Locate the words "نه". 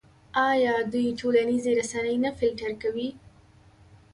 2.25-2.31